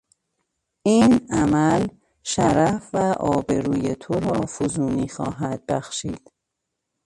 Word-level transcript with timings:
این 0.83 1.27
عمل 1.29 1.87
شرف 2.23 2.89
و 2.93 2.97
آبروی 3.19 3.95
تو 3.95 4.13
را 4.19 4.45
فزونی 4.45 5.07
خواهد 5.07 5.65
بخشید. 5.65 6.31